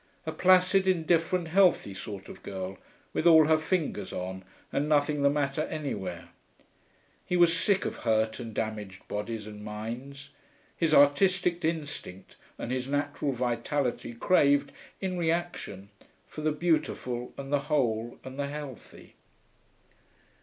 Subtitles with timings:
[0.25, 2.79] A placid, indifferent, healthy sort of girl,
[3.13, 4.43] with all her fingers on
[4.73, 6.29] and nothing the matter anywhere.
[7.23, 10.31] He was sick of hurt and damaged bodies and minds;
[10.75, 15.91] his artistic instinct and his natural vitality craved, in reaction,
[16.25, 19.13] for the beautiful and the whole and the healthy....